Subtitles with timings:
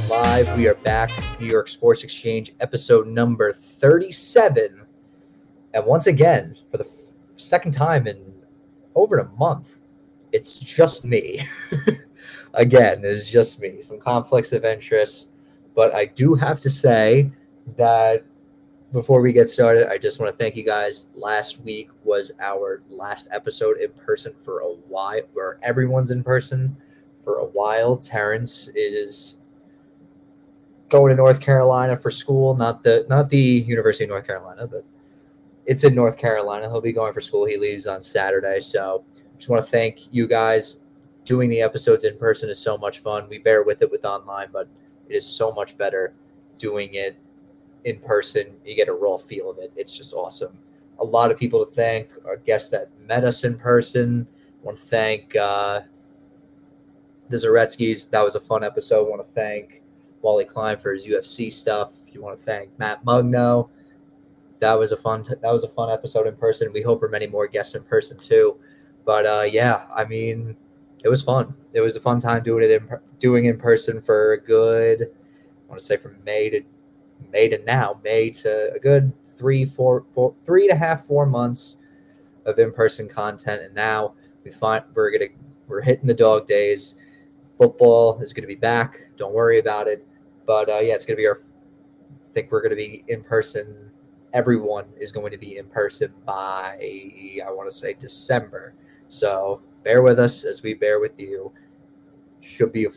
[0.00, 0.56] Side Live.
[0.56, 4.86] We are back, New York Sports Exchange, episode number 37.
[5.74, 6.88] And once again, for the
[7.36, 8.32] second time in
[8.94, 9.80] over a month,
[10.32, 11.46] it's just me.
[12.54, 13.82] again, it's just me.
[13.82, 15.32] Some conflicts of interest.
[15.74, 17.30] But I do have to say
[17.76, 18.24] that
[18.92, 21.08] before we get started, I just want to thank you guys.
[21.14, 26.76] Last week was our last episode in person for a while, where everyone's in person
[27.22, 27.96] for a while.
[27.96, 29.39] Terrence is
[30.90, 34.84] going to North Carolina for school, not the not the University of North Carolina, but
[35.66, 36.68] it's in North Carolina.
[36.68, 37.46] He'll be going for school.
[37.46, 39.04] He leaves on Saturday, so
[39.38, 40.80] just want to thank you guys.
[41.24, 43.28] Doing the episodes in person is so much fun.
[43.28, 44.68] We bear with it with online, but
[45.08, 46.14] it is so much better
[46.58, 47.16] doing it
[47.84, 48.56] in person.
[48.64, 49.72] You get a raw feel of it.
[49.76, 50.58] It's just awesome.
[50.98, 52.10] A lot of people to thank.
[52.26, 54.26] Our guests that met us in person.
[54.60, 55.82] I want to thank uh,
[57.28, 58.08] the Zaretsky's.
[58.08, 59.06] That was a fun episode.
[59.06, 59.79] I want to thank
[60.22, 61.94] Wally Klein for his UFC stuff.
[62.10, 63.68] You want to thank Matt Mugno.
[64.60, 65.22] That was a fun.
[65.22, 66.72] T- that was a fun episode in person.
[66.72, 68.58] We hope for many more guests in person too.
[69.04, 70.56] But uh, yeah, I mean,
[71.04, 71.54] it was fun.
[71.72, 75.02] It was a fun time doing it in doing in person for a good.
[75.02, 76.62] I want to say from May to
[77.32, 81.24] May to now, May to a good three, four, four, three and a half, four
[81.24, 81.78] months
[82.44, 85.30] of in person content, and now we find we're gonna
[85.68, 86.96] we're hitting the dog days.
[87.56, 88.96] Football is gonna be back.
[89.16, 90.06] Don't worry about it.
[90.50, 91.38] But uh, yeah, it's gonna be our.
[91.38, 93.88] I think we're gonna be in person.
[94.32, 96.76] Everyone is going to be in person by
[97.46, 98.74] I want to say December.
[99.08, 101.52] So bear with us as we bear with you.
[102.40, 102.88] Should be a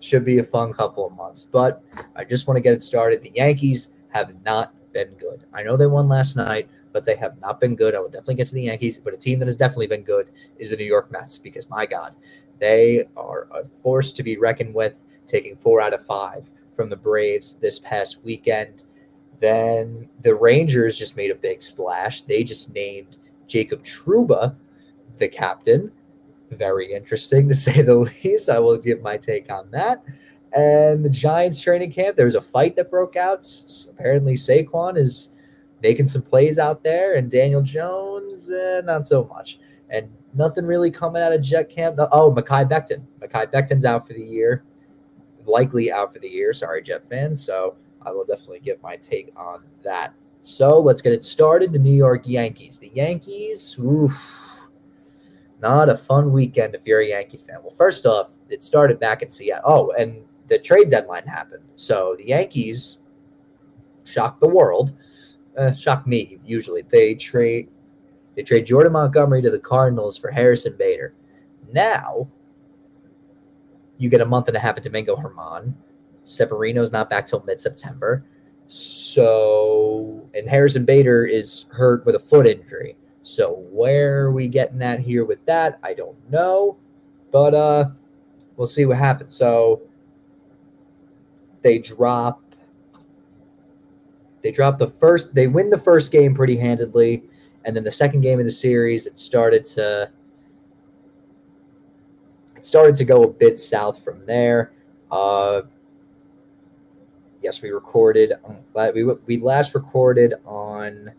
[0.00, 1.42] should be a fun couple of months.
[1.42, 1.82] But
[2.14, 3.22] I just want to get it started.
[3.22, 5.46] The Yankees have not been good.
[5.54, 7.94] I know they won last night, but they have not been good.
[7.94, 10.28] I will definitely get to the Yankees, but a team that has definitely been good
[10.58, 12.16] is the New York Mets because my God,
[12.60, 16.96] they are a force to be reckoned with, taking four out of five from the
[16.96, 18.84] Braves this past weekend.
[19.40, 22.22] Then the Rangers just made a big splash.
[22.22, 24.54] They just named Jacob Trouba
[25.18, 25.92] the captain
[26.50, 28.48] very interesting to say the least.
[28.48, 30.04] I will give my take on that.
[30.52, 33.46] And the Giants training camp, there was a fight that broke out.
[33.90, 35.30] Apparently, Saquon is
[35.82, 39.60] making some plays out there, and Daniel Jones, eh, not so much.
[39.90, 41.98] And nothing really coming out of Jet camp.
[42.12, 43.02] Oh, Mekhi Becton.
[43.20, 44.64] Mekhi Becton's out for the year,
[45.48, 46.52] likely out for the year.
[46.52, 47.42] Sorry, Jet fans.
[47.44, 50.12] So I will definitely give my take on that.
[50.42, 51.72] So let's get it started.
[51.72, 52.78] The New York Yankees.
[52.78, 54.12] The Yankees, oof
[55.60, 57.58] not a fun weekend if you're a Yankee fan.
[57.62, 59.64] Well, first off, it started back in Seattle.
[59.66, 61.64] Oh, and the trade deadline happened.
[61.76, 62.98] So the Yankees
[64.04, 64.96] shocked the world.
[65.56, 66.82] Uh, shocked me usually.
[66.82, 67.68] They trade
[68.36, 71.12] they trade Jordan Montgomery to the Cardinals for Harrison Bader.
[71.72, 72.28] Now
[73.98, 75.74] you get a month and a half of Domingo Germán.
[76.24, 78.24] Severino's not back till mid September.
[78.68, 82.96] So and Harrison Bader is hurt with a foot injury.
[83.22, 85.78] So where are we getting at here with that?
[85.82, 86.76] I don't know.
[87.32, 87.90] But uh
[88.56, 89.34] we'll see what happens.
[89.34, 89.82] So
[91.62, 92.42] they drop
[94.42, 97.24] they drop the first they win the first game pretty handedly
[97.64, 100.10] and then the second game of the series it started to
[102.58, 104.72] it started to go a bit south from there
[105.12, 105.62] uh
[107.40, 108.60] yes we recorded um,
[108.94, 111.12] we we last recorded on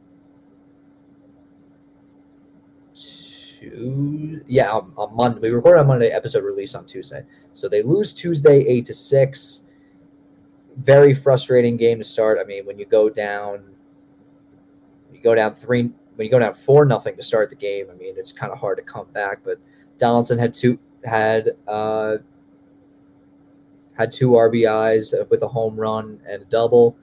[3.60, 4.44] Tuesday.
[4.48, 5.42] Yeah, on, on Monday.
[5.42, 6.10] We recorded on Monday.
[6.10, 7.24] Episode released on Tuesday.
[7.54, 9.64] So they lose Tuesday eight to six.
[10.78, 12.38] Very frustrating game to start.
[12.42, 13.64] I mean, when you go down,
[15.12, 15.92] you go down three.
[16.16, 18.60] When you go down four nothing to start the game, I mean, it's kind of
[18.60, 19.40] hard to come back.
[19.44, 19.60] But
[19.98, 22.18] Donaldson had two had uh,
[23.98, 26.96] had two RBIs with a home run and a double.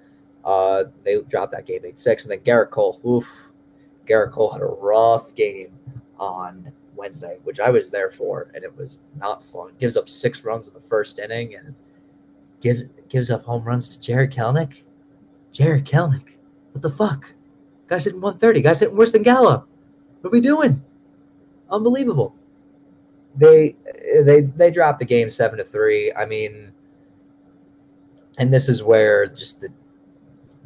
[0.45, 3.01] Uh, they dropped that game eight six, and then Gerrit Cole.
[3.07, 3.53] Oof,
[4.07, 5.73] Gerrit Cole had a rough game
[6.19, 9.73] on Wednesday, which I was there for, and it was not fun.
[9.79, 11.75] Gives up six runs in the first inning and
[12.61, 14.83] gives gives up home runs to Jarred Kelenic.
[15.53, 16.37] Jarred Kelenic,
[16.73, 17.33] what the fuck?
[17.89, 18.63] Guys hitting 130.
[18.63, 19.67] Guys hitting worse than Gallo.
[20.21, 20.83] What are we doing?
[21.71, 22.35] Unbelievable.
[23.37, 23.77] They
[24.25, 26.13] they they dropped the game seven to three.
[26.15, 26.73] I mean,
[28.39, 29.69] and this is where just the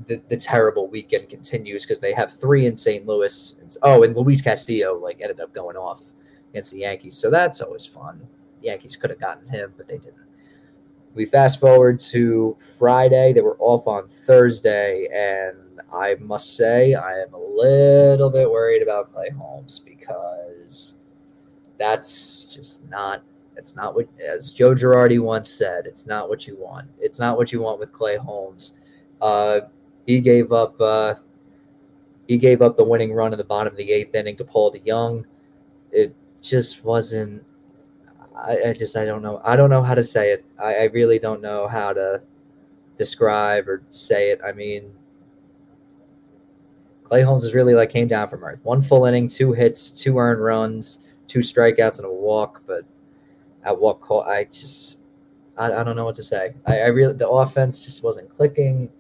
[0.07, 3.07] the, the terrible weekend continues because they have three in St.
[3.07, 3.57] Louis.
[3.61, 6.03] And, oh, and Luis Castillo like ended up going off
[6.51, 8.27] against the Yankees, so that's always fun.
[8.61, 10.17] The Yankees could have gotten him, but they didn't.
[11.15, 13.33] We fast forward to Friday.
[13.33, 18.83] They were off on Thursday, and I must say I am a little bit worried
[18.83, 20.95] about Clay Holmes because
[21.81, 23.23] that's just not
[23.57, 26.89] It's not what, as Joe Girardi once said, it's not what you want.
[27.01, 28.75] It's not what you want with Clay Holmes.
[29.21, 29.61] Uh,
[30.07, 30.81] he gave up.
[30.81, 31.15] Uh,
[32.27, 34.73] he gave up the winning run in the bottom of the eighth inning to Paul
[34.73, 35.25] DeJong.
[35.91, 37.45] It just wasn't.
[38.37, 39.41] I, I just I don't know.
[39.45, 40.45] I don't know how to say it.
[40.63, 42.23] I, I really don't know how to
[42.97, 44.41] describe or say it.
[44.47, 44.91] I mean,
[47.05, 48.61] Clay Holmes is really like came down from earth.
[48.63, 51.01] One full inning, two hits, two earned runs,
[51.31, 52.63] two strikeouts, and a walk.
[52.67, 52.85] But
[53.65, 54.23] at what call?
[54.23, 55.01] I just
[55.57, 56.55] I, I don't know what to say.
[56.67, 58.91] I, I really the offense just wasn't clicking.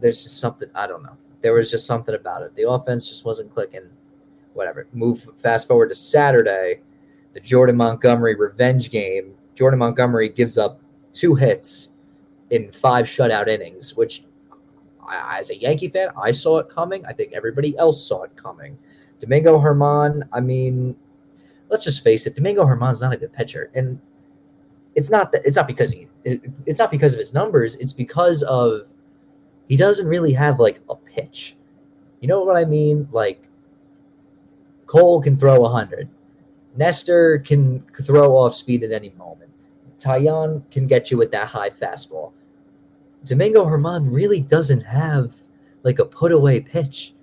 [0.00, 1.16] There's just something I don't know.
[1.42, 2.54] There was just something about it.
[2.56, 3.88] The offense just wasn't clicking.
[4.52, 4.86] Whatever.
[4.92, 6.80] Move fast forward to Saturday,
[7.32, 9.34] the Jordan Montgomery revenge game.
[9.54, 10.80] Jordan Montgomery gives up
[11.12, 11.92] two hits
[12.50, 14.24] in five shutout innings, which
[15.12, 17.04] as a Yankee fan, I saw it coming.
[17.06, 18.76] I think everybody else saw it coming.
[19.18, 20.96] Domingo Germán, I mean,
[21.70, 23.70] let's just face it, Domingo Germán's not a good pitcher.
[23.74, 24.00] And
[24.94, 28.42] it's not that it's not because he it's not because of his numbers, it's because
[28.42, 28.88] of
[29.68, 31.56] he doesn't really have like a pitch.
[32.20, 33.08] You know what I mean?
[33.12, 33.48] Like
[34.86, 36.08] Cole can throw a 100.
[36.76, 39.50] Nestor can throw off speed at any moment.
[40.00, 42.32] Taillon can get you with that high fastball.
[43.24, 45.32] Domingo Germán really doesn't have
[45.82, 47.14] like a put away pitch.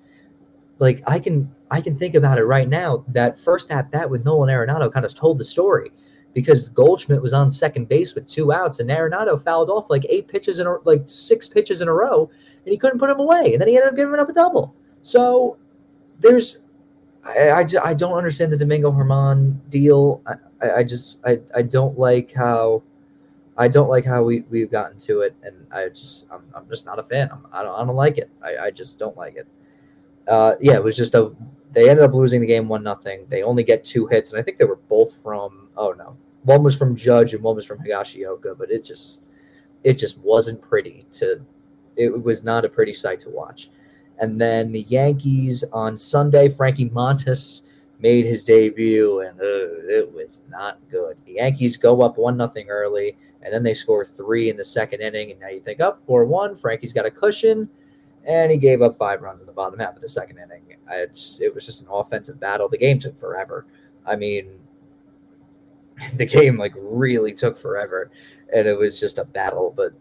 [0.79, 3.03] Like I can I can think about it right now.
[3.09, 5.91] That first at bat with Nolan Arenado kind of told the story
[6.33, 10.27] because Goldschmidt was on second base with two outs and Arenado fouled off like eight
[10.27, 12.29] pitches in a, like six pitches in a row
[12.65, 14.75] and he couldn't put him away and then he ended up giving up a double.
[15.01, 15.57] So
[16.19, 16.63] there's
[17.23, 20.21] I, I, I don't understand the Domingo Germán deal.
[20.25, 22.83] I, I, I just I, I don't like how
[23.57, 26.85] I don't like how we we've gotten to it, and I just I'm, I'm just
[26.85, 27.29] not a fan.
[27.31, 28.29] I'm, I don't I don't like it.
[28.43, 29.47] I, I just don't like it.
[30.27, 31.31] Uh, yeah, it was just a.
[31.73, 33.25] They ended up losing the game one nothing.
[33.29, 35.69] They only get two hits, and I think they were both from.
[35.77, 39.25] Oh no, one was from Judge and one was from Higashioka, but it just
[39.83, 41.41] it just wasn't pretty to.
[41.95, 43.69] It was not a pretty sight to watch.
[44.19, 47.63] And then the Yankees on Sunday, Frankie Montas
[47.99, 51.17] made his debut, and uh, it was not good.
[51.25, 53.15] The Yankees go up one nothing early
[53.47, 56.25] and then they score three in the second inning, and now you think up four
[56.25, 56.55] one.
[56.55, 57.69] Frankie's got a cushion,
[58.27, 60.61] and he gave up five runs in the bottom half of the second inning.
[60.91, 62.67] It's, it was just an offensive battle.
[62.67, 63.65] The game took forever.
[64.05, 64.59] I mean,
[66.15, 68.11] the game like really took forever,
[68.53, 69.73] and it was just a battle.
[69.75, 69.93] But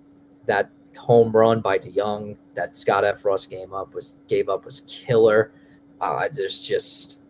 [0.46, 5.52] that home run by DeJong that Scott Effross game up was gave up was killer.
[6.00, 7.20] Uh, there's just,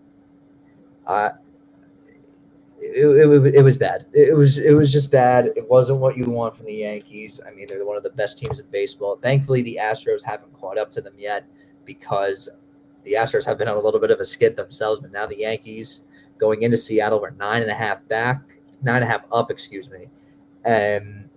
[2.80, 4.06] it, it, it, was bad.
[4.12, 5.46] It was it was just bad.
[5.56, 7.40] It wasn't what you want from the Yankees.
[7.46, 9.16] I mean, they're one of the best teams in baseball.
[9.16, 11.44] Thankfully, the Astros haven't caught up to them yet
[11.84, 12.48] because
[13.04, 15.00] the Astros have been on a little bit of a skid themselves.
[15.00, 16.02] But now the Yankees
[16.38, 18.42] going into Seattle were nine and a half back,
[18.82, 20.08] nine and a half up, excuse me,
[20.64, 21.28] and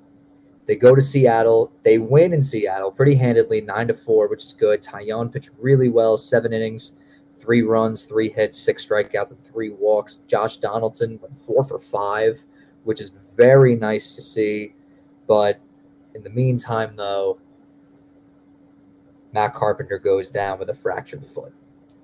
[0.67, 1.71] they go to Seattle.
[1.83, 4.83] They win in Seattle pretty handedly, nine to four, which is good.
[4.83, 6.97] Taillon pitched really well, seven innings
[7.49, 10.19] three runs, three hits, six strikeouts, and three walks.
[10.27, 12.45] Josh Donaldson went four for five,
[12.83, 14.75] which is very nice to see.
[15.25, 15.59] But
[16.13, 17.39] in the meantime, though,
[19.33, 21.51] Matt Carpenter goes down with a fractured foot.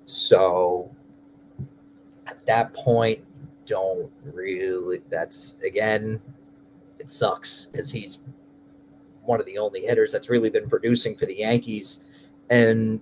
[0.04, 0.90] So
[2.26, 3.20] at that point,
[3.66, 5.00] don't really.
[5.10, 6.20] That's again,
[6.98, 8.18] it sucks because he's
[9.22, 12.00] one of the only hitters that's really been producing for the Yankees.
[12.50, 13.00] And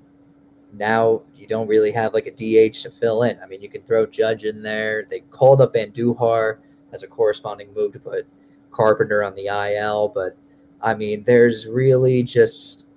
[0.76, 3.38] now you don't really have like a DH to fill in.
[3.42, 5.06] I mean, you can throw Judge in there.
[5.10, 6.58] They called up Andujar
[6.92, 8.26] as a corresponding move to put
[8.70, 10.36] Carpenter on the IL, but
[10.80, 12.88] I mean, there's really just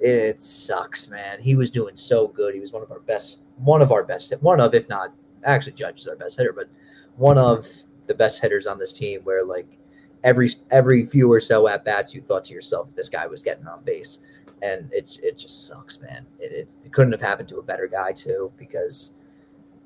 [0.00, 1.40] it sucks, man.
[1.40, 2.54] He was doing so good.
[2.54, 5.12] He was one of our best, one of our best, one of if not
[5.44, 6.68] actually Judge is our best hitter, but
[7.16, 7.66] one of
[8.06, 9.20] the best hitters on this team.
[9.24, 9.78] Where like
[10.24, 13.66] every every few or so at bats, you thought to yourself, this guy was getting
[13.66, 14.18] on base
[14.62, 16.26] and it it just sucks, man.
[16.38, 19.14] It, it, it couldn't have happened to a better guy too, because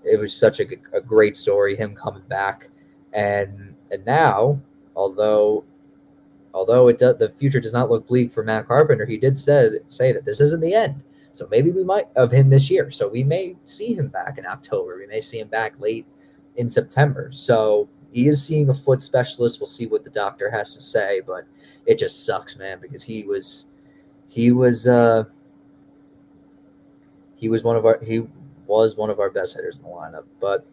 [0.04, 2.70] it was such a, a great story, him coming back,
[3.12, 4.60] and and now,
[4.96, 5.64] although
[6.54, 9.72] although it does, the future does not look bleak for Matt Carpenter, he did said
[9.88, 11.02] say that this isn't the end.
[11.32, 12.90] So maybe we might of him this year.
[12.90, 14.96] So we may see him back in October.
[14.98, 16.06] We may see him back late
[16.56, 17.30] in September.
[17.32, 19.60] So he is seeing a foot specialist.
[19.60, 21.44] We'll see what the doctor has to say, but
[21.86, 23.69] it just sucks, man, because he was
[24.30, 25.24] he was uh,
[27.34, 28.22] he was one of our he
[28.66, 30.24] was one of our best hitters in the lineup.
[30.40, 30.64] But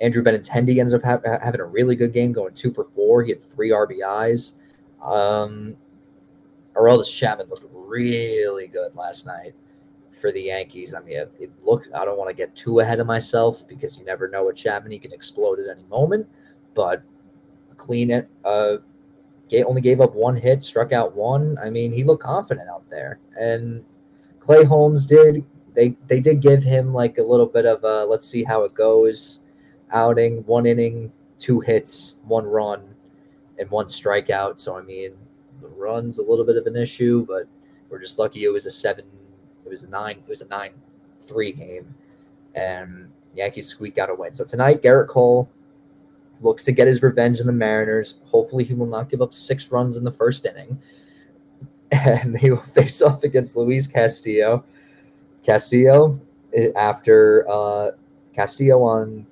[0.00, 3.24] Andrew Benintendi ended up ha- having a really good game, going two for four.
[3.24, 4.54] He had three RBIs.
[5.02, 5.74] Um,
[6.76, 9.54] Aroldis Chapman looked really good last night
[10.20, 10.92] for the Yankees.
[10.92, 11.88] I mean, it, it looked.
[11.94, 14.92] I don't want to get too ahead of myself because you never know what Chapman
[14.92, 16.28] he can explode at any moment.
[16.74, 17.02] But
[17.78, 18.28] clean it.
[18.44, 18.76] Uh,
[19.54, 21.56] only gave up one hit, struck out one.
[21.62, 23.18] I mean, he looked confident out there.
[23.38, 23.84] And
[24.40, 25.44] Clay Holmes did.
[25.74, 28.74] They they did give him like a little bit of a let's see how it
[28.74, 29.40] goes
[29.92, 30.44] outing.
[30.44, 32.82] One inning, two hits, one run,
[33.58, 34.58] and one strikeout.
[34.58, 35.12] So I mean,
[35.60, 37.44] the run's a little bit of an issue, but
[37.90, 39.04] we're just lucky it was a seven.
[39.64, 40.18] It was a nine.
[40.26, 40.72] It was a nine
[41.26, 41.94] three game,
[42.54, 44.34] and Yankees squeak out a win.
[44.34, 45.48] So tonight, Gerrit Cole
[46.40, 48.20] looks to get his revenge in the Mariners.
[48.26, 50.78] Hopefully, he will not give up six runs in the first inning.
[51.90, 54.62] And they will face off against Luis Castillo.
[55.42, 56.20] Castillo,
[56.52, 57.92] eh, after uh,
[58.34, 59.26] Castillo on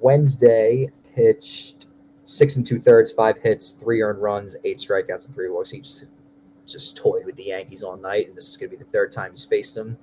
[0.00, 1.86] Wednesday, pitched
[2.24, 5.70] six and two thirds, five hits, three earned runs, eight strikeouts, and three walks.
[5.70, 6.10] He just
[6.66, 9.10] just toyed with the Yankees all night, and this is going to be the third
[9.10, 9.96] time he's faced them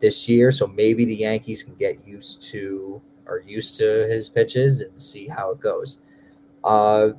[0.00, 0.52] this year.
[0.52, 5.28] So maybe the Yankees can get used to are used to his pitches and see
[5.28, 6.00] how it goes.
[6.64, 7.10] Uh,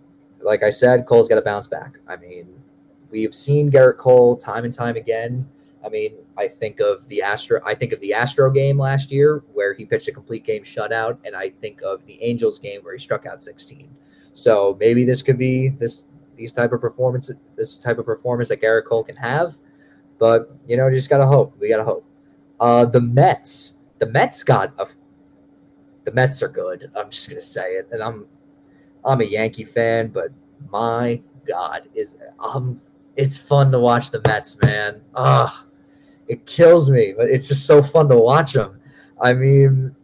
[0.42, 1.98] like I said, Cole's got to bounce back.
[2.08, 2.48] I mean,
[3.12, 5.48] we've seen Gerrit Cole time and time again.
[5.84, 7.62] I mean, I think of the Astro.
[7.66, 11.18] I think of the Astro game last year where he pitched a complete game shutout,
[11.26, 13.90] and I think of the Angels game where he struck out 16.
[14.34, 18.62] So maybe this could be this these type of performance, this type of performance that
[18.62, 19.58] Gerrit Cole can have.
[20.18, 21.56] But you know, just gotta hope.
[21.60, 22.06] We gotta hope.
[22.60, 24.88] Uh, the Mets, the Mets got a
[26.10, 26.92] the Mets are good.
[26.96, 28.26] I'm just gonna say it, and I'm
[29.06, 30.30] I'm a Yankee fan, but
[30.72, 32.82] my God, is um,
[33.16, 35.02] it's fun to watch the Mets, man.
[35.16, 35.66] Ah,
[36.28, 38.80] it kills me, but it's just so fun to watch them.
[39.22, 39.96] I mean,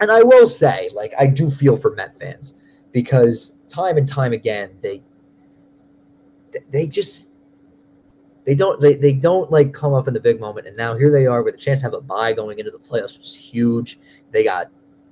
[0.00, 2.54] and I will say, like, I do feel for Met fans
[2.92, 5.00] because time and time again they
[6.70, 7.28] they just
[8.44, 11.12] they don't they, they don't like come up in the big moment and now here
[11.12, 13.36] they are with a chance to have a bye going into the playoffs which is
[13.36, 14.00] huge
[14.32, 14.66] they got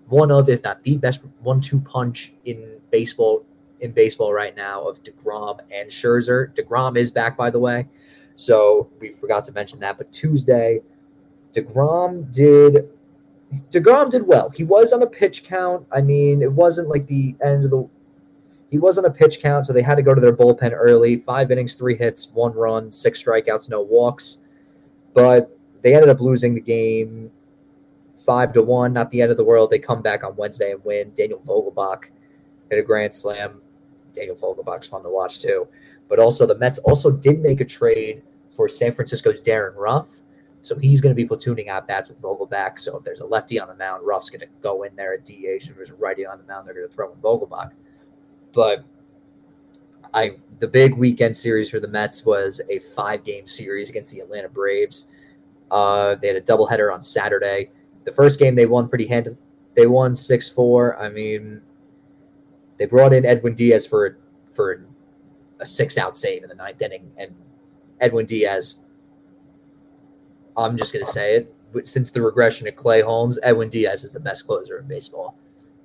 [0.09, 3.45] one of, if not the best one-two punch in baseball
[3.81, 6.53] in baseball right now of Degrom and Scherzer.
[6.55, 7.87] Degrom is back, by the way,
[8.35, 9.99] so we forgot to mention that.
[9.99, 10.81] But Tuesday,
[11.53, 12.89] Degrom did
[13.71, 14.51] Degrom did well.
[14.51, 15.87] He was on a pitch count.
[15.93, 17.89] I mean, it wasn't like the end of the.
[18.71, 21.17] He was on a pitch count, so they had to go to their bullpen early.
[21.19, 24.39] Five innings, three hits, one run, six strikeouts, no walks.
[25.15, 27.31] But they ended up losing the game
[28.29, 29.71] five to one, not the end of the world.
[29.71, 31.13] They come back on Wednesday and win.
[31.17, 32.11] Daniel Vogelbach
[32.71, 33.63] hit a grand slam.
[34.13, 35.67] Daniel Vogelbach's fun to watch too.
[36.09, 38.23] But also the Mets also did make a trade
[38.55, 40.09] for San Francisco's Darin Ruf.
[40.61, 42.79] So he's going to be platooning at bats with Vogelbach.
[42.79, 45.25] So if there's a lefty on the mound, Ruf's going to go in there at
[45.25, 45.71] DH.
[45.71, 47.71] If there's a righty on the mound, they're going to throw in Vogelbach.
[48.53, 48.85] But
[50.13, 54.21] I the big weekend series for the Mets was a five game series against the
[54.21, 55.07] Atlanta Braves.
[55.71, 57.71] Uh, they had a doubleheader on Saturday.
[58.05, 59.37] The first game they won pretty handily.
[59.75, 61.01] They won six four.
[61.01, 61.61] I mean,
[62.79, 64.19] they brought in Edwin Diaz for
[64.53, 64.85] for
[65.61, 67.35] a six out save in the ninth inning, and
[68.01, 68.81] Edwin Diaz.
[70.57, 71.55] I'm just gonna say it.
[71.73, 75.37] But Since the regression of Clay Holmes, Edwin Diaz is the best closer in baseball.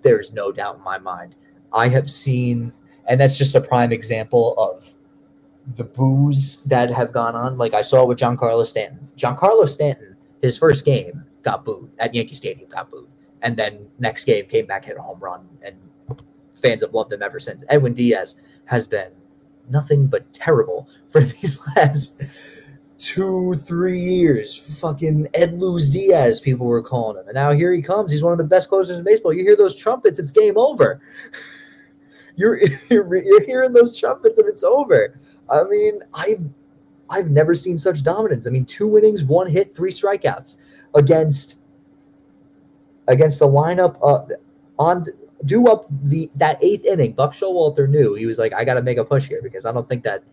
[0.01, 1.35] There's no doubt in my mind.
[1.73, 2.71] I have seen,
[3.07, 4.93] and that's just a prime example of
[5.75, 7.57] the boos that have gone on.
[7.57, 9.07] Like I saw with Giancarlo Stanton.
[9.17, 13.07] Giancarlo Stanton, his first game, got booed at Yankee Stadium, got booed,
[13.41, 15.75] and then next game came back, hit a home run, and
[16.55, 17.63] fans have loved him ever since.
[17.69, 19.11] Edwin Diaz has been
[19.69, 22.21] nothing but terrible for these last
[22.97, 24.55] two, three years.
[24.55, 28.11] Fucking Ed Lose Diaz, people were calling him, and now here he comes.
[28.11, 29.33] He's one of the best closers in baseball.
[29.33, 31.01] You hear those trumpets, it's game over.
[32.35, 35.19] You're, you're, you're hearing those trumpets and it's over.
[35.51, 36.41] I mean, I've
[37.07, 38.47] I've never seen such dominance.
[38.47, 40.57] I mean, two innings, one hit, three strikeouts
[40.95, 41.61] against
[43.07, 44.25] against a lineup uh,
[44.79, 45.05] on
[45.45, 47.13] do up the that eighth inning.
[47.13, 49.71] Buck Showalter knew he was like, I got to make a push here because I
[49.71, 50.23] don't think that.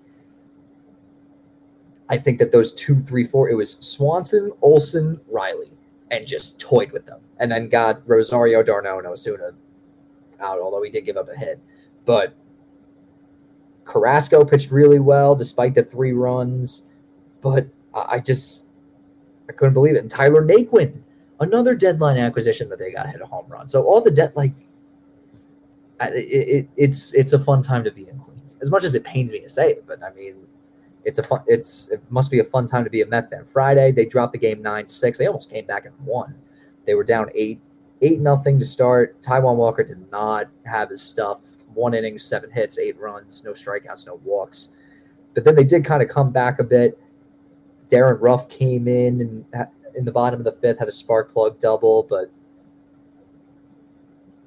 [2.09, 3.51] I think that those two, three, four.
[3.51, 5.71] It was Swanson, Olson, Riley,
[6.11, 9.51] and just toyed with them, and then got Rosario d'Arnaud and Osuna
[10.41, 10.59] out.
[10.59, 11.61] Although he did give up a hit,
[12.05, 12.35] but
[13.85, 16.85] Carrasco pitched really well despite the three runs.
[17.41, 18.67] But I just
[19.51, 19.99] I couldn't believe it.
[19.99, 21.03] And Tyler Naquin,
[21.41, 23.69] another deadline acquisition that they got hit a home run.
[23.69, 24.53] So all the debt, like,
[26.01, 26.15] it,
[26.57, 28.57] it, it's it's a fun time to be in Queens.
[28.63, 30.37] As much as it pains me to say it, but I mean,
[31.05, 31.41] it's a fun.
[31.49, 33.45] It's it must be a fun time to be a Met fan.
[33.45, 35.19] Friday they dropped the game nine six.
[35.19, 36.35] They almost came back and won.
[36.87, 37.61] They were down eight
[38.03, 39.21] eight nothing to start.
[39.21, 41.41] Taijuan Walker did not have his stuff.
[41.75, 44.71] One inning, seven hits, eight runs, no strikeouts, no walks.
[45.35, 46.99] But then they did kind of come back a bit.
[47.91, 49.67] Darin Ruf came in and
[49.97, 52.31] in the bottom of the fifth had a spark plug double, but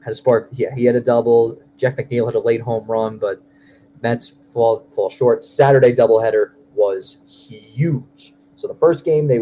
[0.04, 0.50] had a spark.
[0.52, 1.62] Yeah, he had a double.
[1.78, 3.42] Jeff McNeil had a late home run, but
[4.02, 5.46] Mets fall fall short.
[5.46, 8.34] Saturday doubleheader was huge.
[8.56, 9.42] So the first game they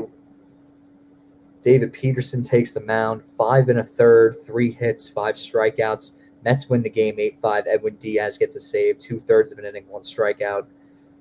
[1.61, 6.13] David Peterson takes the mound, five and a third, three hits, five strikeouts.
[6.43, 7.65] Mets win the game 8 5.
[7.67, 10.65] Edwin Diaz gets a save, two thirds of an inning, one strikeout.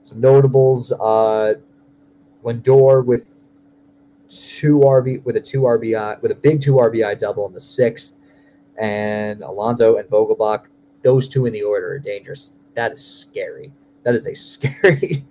[0.02, 1.54] Some notables uh,
[2.44, 3.26] Lindor with
[4.28, 8.16] two RB with a two RBI with a big two RBI double in the sixth,
[8.80, 10.66] and Alonso and Vogelbach.
[11.02, 12.52] Those two in the order are dangerous.
[12.74, 13.72] That is scary.
[14.04, 15.24] That is a scary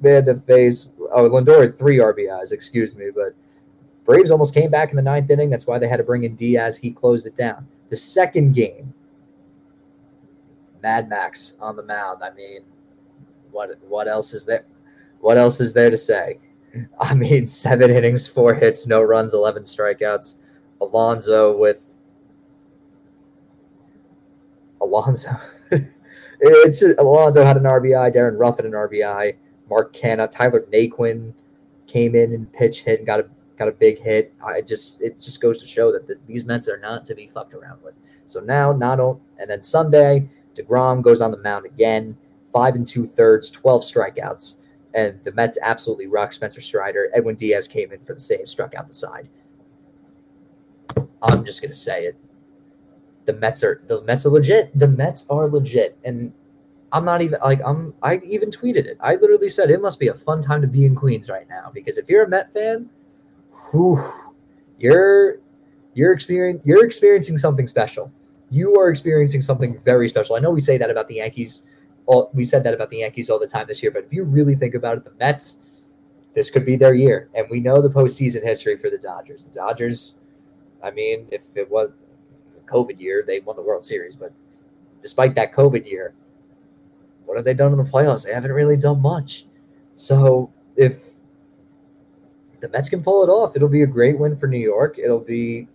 [0.00, 0.92] man to face.
[1.12, 3.34] Oh, Lindor had three RBIs, excuse me, but
[4.04, 5.50] Braves almost came back in the ninth inning.
[5.50, 6.76] That's why they had to bring in Diaz.
[6.76, 7.66] He closed it down.
[7.90, 8.92] The second game,
[10.82, 12.22] Mad Max on the mound.
[12.22, 12.60] I mean,
[13.50, 14.64] what what else is there?
[15.20, 16.38] What else is there to say?
[17.00, 20.36] I mean, seven innings, four hits, no runs, eleven strikeouts.
[20.80, 21.96] Alonso with
[24.80, 25.30] Alonso.
[26.40, 28.12] it's just, Alonso had an RBI.
[28.12, 29.36] Darin Ruf had an RBI.
[29.68, 31.32] Mark Canha, Tyler Naquin
[31.86, 34.32] came in and pitch hit and got a got a big hit.
[34.44, 37.28] I just it just goes to show that the, these Mets are not to be
[37.28, 37.94] fucked around with.
[38.26, 42.16] So now, not only and then Sunday, Degrom goes on the mound again,
[42.52, 44.56] five and two thirds, twelve strikeouts,
[44.94, 47.10] and the Mets absolutely rock Spencer Strider.
[47.14, 49.28] Edwin Diaz came in for the save, struck out the side.
[51.22, 52.16] I'm just gonna say it.
[53.26, 54.76] The Mets are the Mets are legit.
[54.78, 56.32] The Mets are legit, and
[56.92, 57.92] I'm not even like I'm.
[58.02, 58.96] I even tweeted it.
[59.00, 61.70] I literally said it must be a fun time to be in Queens right now
[61.72, 62.88] because if you're a Met fan,
[63.70, 64.02] whew,
[64.78, 65.38] you're
[65.94, 68.10] you're experiencing you're experiencing something special.
[68.50, 70.36] You are experiencing something very special.
[70.36, 71.64] I know we say that about the Yankees.
[72.08, 74.24] All, we said that about the Yankees all the time this year, but if you
[74.24, 75.58] really think about it, the Mets,
[76.34, 77.28] this could be their year.
[77.34, 79.44] And we know the postseason history for the Dodgers.
[79.44, 80.18] The Dodgers,
[80.82, 81.92] I mean, if it was
[82.66, 84.16] COVID year, they won the World Series.
[84.16, 84.32] But
[85.02, 86.14] despite that COVID year,
[87.26, 88.24] what have they done in the playoffs?
[88.24, 89.46] They haven't really done much.
[89.94, 91.08] So if
[92.60, 93.54] the Mets can pull it off.
[93.56, 94.98] It'll be a great win for New York.
[94.98, 95.68] It'll be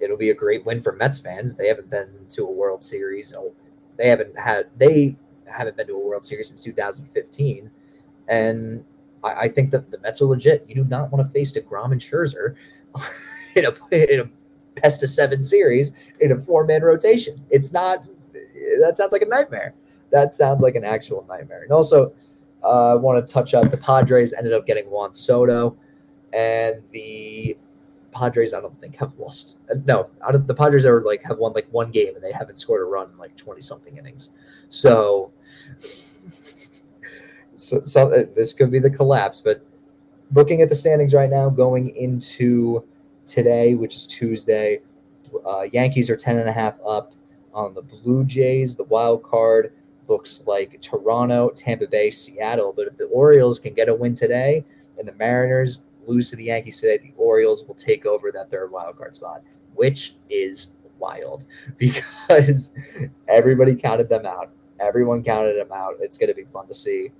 [0.00, 1.56] it'll be a great win for Mets fans.
[1.56, 3.34] They haven't been to a World Series.
[3.36, 3.52] Oh,
[3.98, 7.70] They haven't had they haven't been to a World Series since 2015,
[8.28, 8.84] and
[9.24, 10.64] I, I think that the Mets are legit.
[10.68, 12.54] You do not want to face Degrom and Scherzer
[13.54, 17.44] in a in a best of seven series in a four man rotation.
[17.50, 18.04] It's not.
[18.80, 19.74] That sounds like a nightmare.
[20.10, 21.62] That sounds like an actual nightmare.
[21.62, 22.12] And also,
[22.62, 25.76] uh, I want to touch up the Padres ended up getting Juan Soto,
[26.32, 27.56] and the
[28.12, 29.58] Padres I don't think have lost.
[29.70, 32.32] Uh, no, out of the Padres are like have won like one game and they
[32.32, 34.30] haven't scored a run in like twenty something innings.
[34.70, 35.32] So,
[37.54, 39.40] so, so uh, this could be the collapse.
[39.40, 39.64] But
[40.32, 42.84] looking at the standings right now, going into
[43.24, 44.80] today, which is Tuesday,
[45.46, 47.12] uh, Yankees are ten and a half up
[47.54, 49.72] on the Blue Jays, the wild card
[50.06, 52.72] looks like Toronto, Tampa Bay, Seattle.
[52.74, 54.64] But if the Orioles can get a win today
[54.98, 58.72] and the Mariners lose to the Yankees today, the Orioles will take over that third
[58.72, 59.42] wild card spot,
[59.74, 60.68] which is
[60.98, 61.46] wild
[61.78, 62.72] because
[63.28, 64.50] everybody counted them out.
[64.80, 65.94] Everyone counted them out.
[66.00, 67.10] It's going to be fun to see.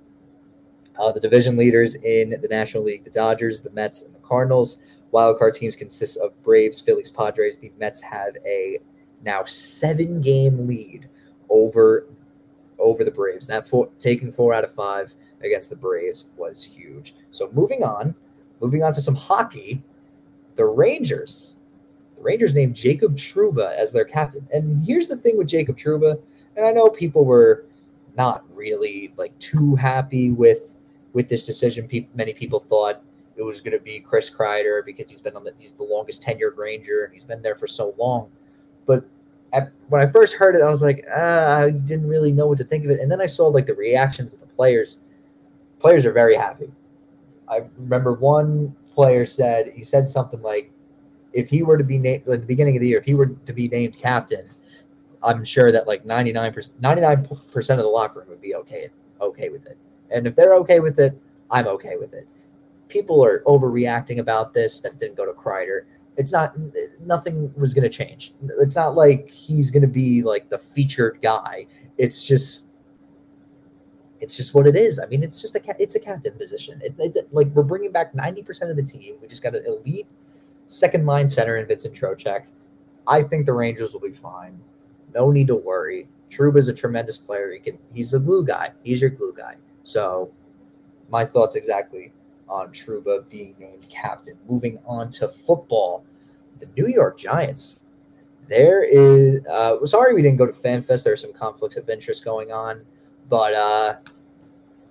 [0.97, 4.81] Uh, the division leaders in the National League, the Dodgers, the Mets, and the Cardinals.
[5.13, 7.57] Wildcard teams consist of Braves, Phillies, Padres.
[7.57, 8.79] The Mets have a
[9.23, 11.07] now seven game lead
[11.49, 12.05] over
[12.77, 13.47] over the Braves.
[13.47, 17.15] That four, taking four out of five against the Braves was huge.
[17.31, 18.15] So moving on,
[18.61, 19.81] moving on to some hockey,
[20.55, 21.53] the Rangers.
[22.15, 24.47] The Rangers named Jacob Trouba as their captain.
[24.51, 26.21] And here's the thing with Jacob Trouba,
[26.57, 27.65] and I know people were
[28.17, 30.75] not really like too happy with
[31.13, 31.87] with this decision.
[31.87, 33.01] People, many people thought
[33.37, 36.21] it was going to be Chris Kreider because he's been on the he's the longest
[36.21, 38.29] tenured Ranger and he's been there for so long.
[38.85, 39.05] But
[39.53, 42.57] at, when I first heard it, I was like, ah, I didn't really know what
[42.57, 42.99] to think of it.
[42.99, 44.99] And then I saw like the reactions of the players.
[45.79, 46.69] Players are very happy.
[47.49, 50.71] I remember one player said he said something like,
[51.33, 53.27] if he were to be named at the beginning of the year, if he were
[53.27, 54.47] to be named captain,
[55.23, 58.89] I'm sure that like 99 percent 99 percent of the locker room would be okay
[59.21, 59.77] okay with it.
[60.11, 61.19] And if they're okay with it,
[61.51, 62.27] I'm okay with it.
[62.87, 65.83] People are overreacting about this that didn't go to Kreider
[66.19, 66.53] it's not
[66.99, 68.33] nothing was going to change.
[68.59, 71.65] It's not like he's going to be like the featured guy.
[71.97, 72.67] It's just
[74.21, 74.99] it's just what it is.
[74.99, 76.81] I mean, it's just a it's a captain position.
[76.83, 79.15] It's, it's like we're bringing back ninety percent of the team.
[79.21, 80.07] We just got an elite
[80.67, 82.45] second line center in Vincent Trocheck.
[83.07, 84.59] I think the Rangers will be fine.
[85.15, 86.07] No need to worry.
[86.31, 87.51] is a tremendous player.
[87.51, 88.71] He can he's a glue guy.
[88.83, 89.55] He's your glue guy.
[89.83, 90.31] So
[91.09, 92.13] my thoughts exactly
[92.47, 94.37] on Trouba being named captain.
[94.47, 96.05] Moving on to football
[96.59, 97.79] the New York Giants.
[98.47, 99.45] there is.
[99.47, 101.03] Uh, sorry we didn't go to FanFest.
[101.03, 102.85] There are some conflicts of interest going on,
[103.29, 103.95] but uh,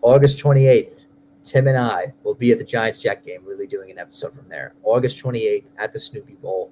[0.02, 1.00] August 28th,
[1.44, 3.40] Tim and I will be at the Giants Jet game.
[3.44, 4.74] We'll be doing an episode from there.
[4.84, 6.70] August 28th at the Snoopy Bowl.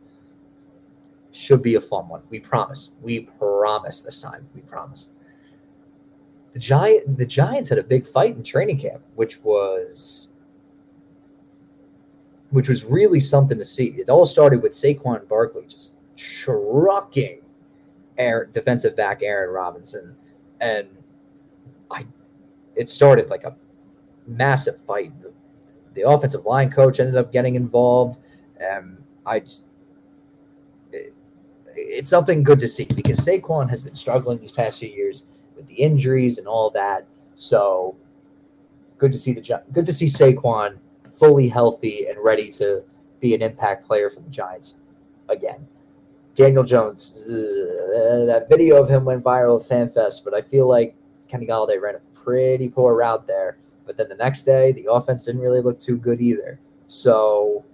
[1.33, 2.23] Should be a fun one.
[2.31, 2.91] We promise.
[3.03, 4.49] We promise this time.
[4.55, 5.11] We promise.
[6.53, 10.31] The Giant the Giants had a big fight in training camp, which was
[12.51, 13.89] which was really something to see.
[13.99, 17.43] It all started with Saquon Barkley just trucking
[18.17, 20.17] Aaron, defensive back Aaron Robinson,
[20.61, 20.89] and
[21.91, 22.07] I
[22.75, 23.57] it started like a
[24.27, 25.13] massive fight.
[25.23, 25.33] The,
[25.95, 28.19] the offensive line coach ended up getting involved.
[28.61, 29.65] and I just
[30.93, 31.15] it,
[31.75, 35.67] it's something good to see because Saquon has been struggling these past few years with
[35.67, 37.07] the injuries and all that.
[37.35, 37.97] So
[38.99, 40.79] good to see the good to see Saquon
[41.11, 42.83] fully healthy and ready to
[43.21, 44.79] be an impact player for the Giants
[45.29, 45.67] again.
[46.35, 50.95] Daniel Jones, uh, that video of him went viral at FanFest, but I feel like
[51.29, 53.59] Kenny Golladay ran a pretty poor route there.
[53.87, 56.59] But then the next day, the offense didn't really look too good either.
[56.89, 57.65] So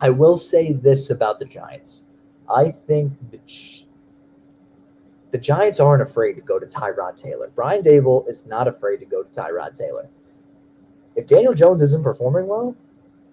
[0.00, 2.04] I will say this about the Giants.
[2.54, 3.40] I think the,
[5.32, 7.50] the Giants aren't afraid to go to Tyrod Taylor.
[7.54, 10.08] Brian Daboll is not afraid to go to Tyrod Taylor.
[11.14, 12.76] If Daniel Jones isn't performing well,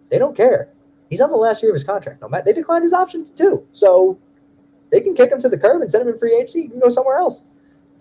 [0.09, 0.69] they don't care.
[1.09, 2.21] He's on the last year of his contract.
[2.21, 4.17] No matter they declined his options too, so
[4.89, 6.63] they can kick him to the curb and send him in free agency.
[6.63, 7.45] He can go somewhere else.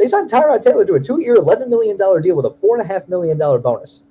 [0.02, 2.84] They signed Tyrod Taylor to a two-year, eleven million dollar deal with a four and
[2.84, 4.02] a half million dollar bonus,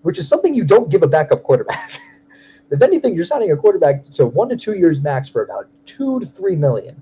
[0.00, 2.00] which is something you don't give a backup quarterback.
[2.70, 6.18] if anything, you're signing a quarterback to one to two years max for about two
[6.20, 6.96] to three million.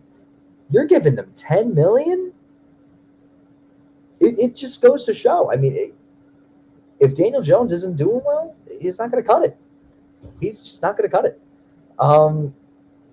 [0.71, 2.33] You're giving them ten million.
[4.19, 5.53] It, it just goes to show.
[5.53, 5.95] I mean, it,
[6.99, 9.57] if Daniel Jones isn't doing well, he's not going to cut it
[10.41, 11.41] he's just not going to cut it.
[11.99, 12.55] Um,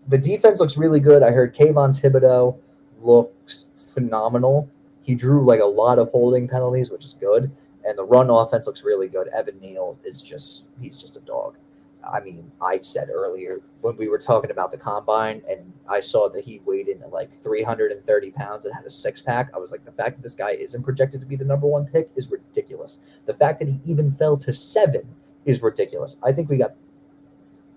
[0.08, 1.24] the defense looks really good.
[1.24, 2.58] I heard Kayvon Thibodeaux
[3.02, 4.70] looks phenomenal.
[5.08, 7.50] He drew like a lot of holding penalties, which is good.
[7.86, 9.30] And the run offense looks really good.
[9.30, 11.56] Evan Neal is just he's just a dog.
[12.04, 16.28] I mean, I said earlier when we were talking about the combine and I saw
[16.30, 19.50] that he weighed in at like 330 pounds and had a six pack.
[19.56, 21.86] I was like, the fact that this guy isn't projected to be the number one
[21.86, 23.00] pick is ridiculous.
[23.26, 25.08] The fact that he even fell to seven
[25.46, 26.18] is ridiculous.
[26.22, 26.76] I think we got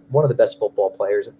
[0.09, 1.31] one of the best football players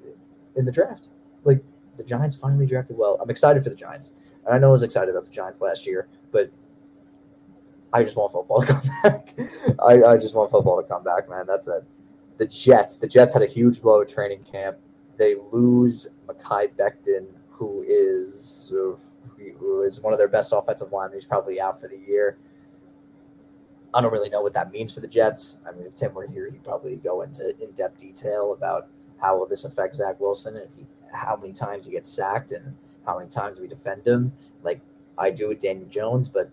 [0.55, 1.09] in the draft.
[1.43, 1.65] Like
[1.97, 3.19] the Giants finally drafted well.
[3.21, 4.13] I'm excited for the Giants.
[4.47, 6.51] And I know I was excited about the Giants last year, but
[7.93, 9.35] I just want football to come back.
[9.85, 11.47] I, I just want football to come back, man.
[11.47, 11.85] That's it.
[12.39, 12.97] The Jets.
[12.97, 14.79] The Jets had a huge blow at training camp.
[15.19, 18.73] They lose Mekhi Becton, who is
[19.59, 21.19] who is one of their best offensive linemen.
[21.19, 22.39] He's probably out for the year.
[23.93, 25.59] I don't really know what that means for the Jets.
[25.69, 28.89] I mean, if Tim were here, he'd probably go into in depth detail about
[29.21, 32.75] how will this affect Zach Wilson and he, how many times he gets sacked and
[33.11, 34.81] how many times we defend him, like
[35.19, 36.29] I do with Daniel Jones.
[36.29, 36.51] But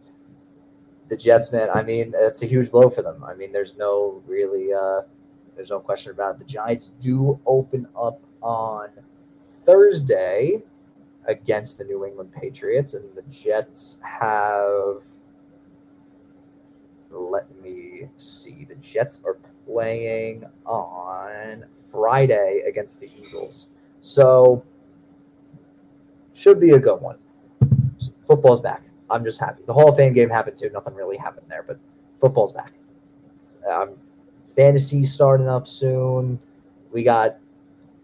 [1.10, 3.24] the Jets, man, I mean, it's a huge blow for them.
[3.24, 5.02] I mean, there's no really, uh,
[5.56, 6.39] there's no question about it.
[6.39, 8.89] The Giants do open up on
[9.65, 10.63] Thursday
[11.26, 15.04] against the New England Patriots, and the Jets have
[17.10, 18.65] let me see.
[18.67, 23.70] The Jets are playing on Friday against the Eagles.
[24.02, 24.63] So,
[26.38, 27.17] should be a good one.
[28.28, 28.84] Football's back.
[29.10, 29.63] I'm just happy.
[29.65, 30.69] The Hall of Fame game happened too.
[30.71, 31.80] Nothing really happened there, but
[32.19, 32.73] football's back.
[33.69, 33.95] Um,
[34.56, 36.39] fantasy starting up soon.
[36.91, 37.38] We got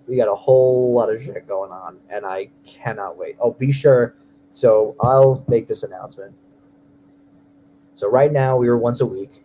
[0.08, 3.38] we got a whole lot of shit going on, and I cannot wait.
[3.40, 4.16] Oh, be sure.
[4.52, 6.34] So I'll make this announcement.
[7.96, 9.44] So right now we are once a week.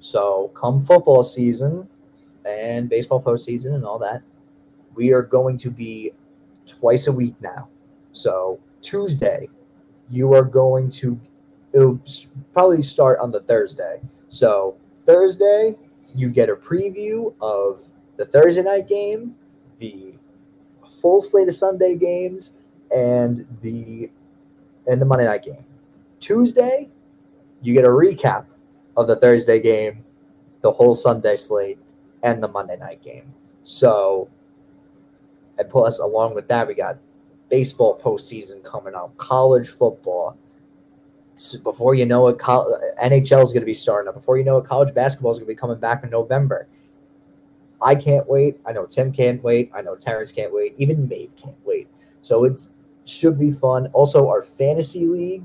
[0.00, 1.88] So come football season
[2.44, 4.22] and baseball postseason and all that,
[4.94, 6.12] we are going to be
[6.66, 7.68] twice a week now.
[8.14, 9.48] So Tuesday,
[10.08, 11.20] you are going to
[11.72, 12.00] it'll
[12.52, 14.00] probably start on the Thursday.
[14.28, 15.76] So Thursday,
[16.14, 17.82] you get a preview of
[18.16, 19.34] the Thursday night game,
[19.78, 20.14] the
[21.02, 22.52] full slate of Sunday games,
[22.94, 24.10] and the
[24.86, 25.64] and the Monday night game.
[26.20, 26.88] Tuesday,
[27.62, 28.46] you get a recap
[28.96, 30.04] of the Thursday game,
[30.60, 31.78] the whole Sunday slate,
[32.22, 33.32] and the Monday night game.
[33.64, 34.28] So,
[35.58, 36.98] and plus, along with that, we got
[37.48, 40.36] baseball postseason coming up, college football.
[41.36, 44.14] So before you know it, NHL is going to be starting up.
[44.14, 46.68] Before you know it, college basketball is going to be coming back in November.
[47.82, 48.60] I can't wait.
[48.64, 49.70] I know Tim can't wait.
[49.74, 50.74] I know Terrence can't wait.
[50.78, 51.88] Even Maeve can't wait.
[52.22, 52.68] So it
[53.04, 53.88] should be fun.
[53.92, 55.44] Also, our fantasy league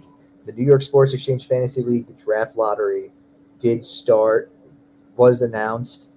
[0.50, 3.12] the New York Sports Exchange Fantasy League, the draft lottery
[3.60, 4.52] did start,
[5.16, 6.12] was announced,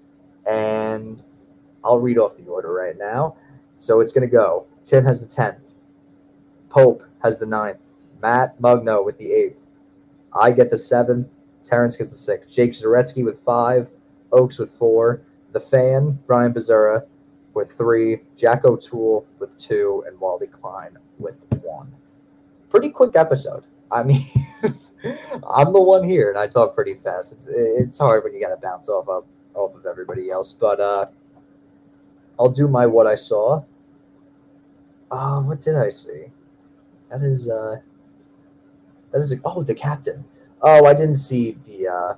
[0.51, 1.23] and
[1.85, 3.37] I'll read off the order right now.
[3.79, 4.67] So it's going to go.
[4.85, 5.72] Tim has the 10th,
[6.73, 7.77] Pope has the ninth.
[8.23, 9.67] Matt Mugno with the eighth.
[10.33, 11.29] I get the seventh.
[11.63, 12.51] Terrence gets the sixth.
[12.51, 13.91] Jake Zaretsky with five.
[14.33, 15.21] Oaks with four.
[15.53, 17.07] The fan, Brian Bazura
[17.53, 18.21] with three.
[18.39, 20.03] Jack O'Toole with two.
[20.07, 21.93] And Wally Klein with one.
[22.71, 23.65] Pretty quick episode.
[23.91, 24.25] I mean,
[25.55, 27.35] I'm the one here and I talk pretty fast.
[27.35, 30.55] It's it's hard when you got to bounce off of off of everybody else.
[30.55, 31.07] But uh,
[32.41, 33.63] I'll do my what I saw.
[35.11, 36.31] Uh, what did I see?
[37.13, 37.77] That is uh,
[39.11, 40.25] that is a, oh the captain.
[40.63, 41.89] Oh, I didn't see the.
[41.89, 42.15] Uh,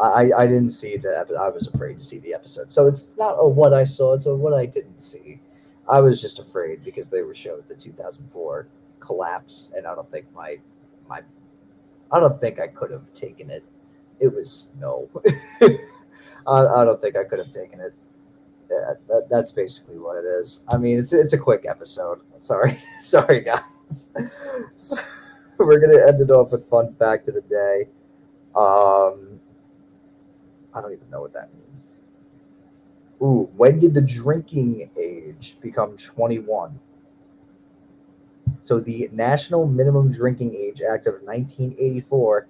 [0.00, 1.18] I I didn't see the.
[1.18, 4.14] epi- I was afraid to see the episode, so it's not a what I saw.
[4.14, 5.40] It's a what I didn't see.
[5.88, 8.68] I was just afraid because they were showed the 2004
[9.00, 10.58] collapse, and I don't think my
[11.08, 11.20] my
[12.12, 13.64] I don't think I could have taken it.
[14.20, 15.08] It was no.
[16.46, 17.92] I, I don't think I could have taken it.
[18.72, 20.62] Yeah, that, that's basically what it is.
[20.72, 22.20] I mean, it's it's a quick episode.
[22.38, 24.08] Sorry, sorry guys.
[24.76, 24.96] So,
[25.58, 27.88] we're gonna end it off with fun fact of the day.
[28.54, 29.40] Um,
[30.74, 31.88] I don't even know what that means.
[33.20, 36.78] Ooh, when did the drinking age become 21?
[38.60, 42.46] So the National Minimum Drinking Age Act of 1984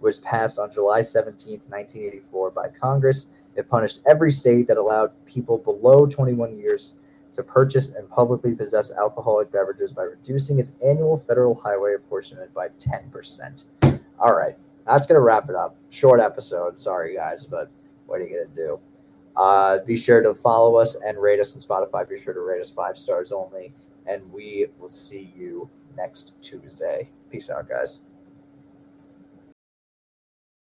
[0.00, 3.28] was passed on July 17, 1984 by Congress.
[3.56, 6.96] It punished every state that allowed people below 21 years
[7.32, 12.68] to purchase and publicly possess alcoholic beverages by reducing its annual federal highway apportionment by
[12.68, 13.64] 10%.
[14.18, 15.76] All right, that's going to wrap it up.
[15.90, 16.78] Short episode.
[16.78, 17.70] Sorry, guys, but
[18.06, 18.80] what are you going to do?
[19.36, 22.08] Uh, be sure to follow us and rate us on Spotify.
[22.08, 23.72] Be sure to rate us five stars only.
[24.06, 27.10] And we will see you next Tuesday.
[27.30, 28.00] Peace out, guys.